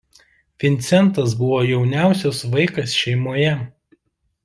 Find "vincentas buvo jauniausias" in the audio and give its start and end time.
0.63-2.43